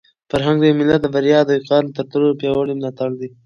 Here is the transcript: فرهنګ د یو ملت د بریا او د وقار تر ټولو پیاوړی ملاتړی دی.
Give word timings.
فرهنګ 0.29 0.57
د 0.59 0.63
یو 0.69 0.77
ملت 0.79 0.99
د 1.03 1.07
بریا 1.15 1.39
او 1.41 1.47
د 1.47 1.51
وقار 1.61 1.83
تر 1.97 2.05
ټولو 2.11 2.37
پیاوړی 2.39 2.73
ملاتړی 2.79 3.15
دی. 3.21 3.29